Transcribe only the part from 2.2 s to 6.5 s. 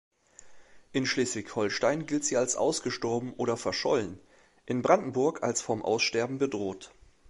sie als "ausgestorben oder verschollen", in Brandenburg als "vom Aussterben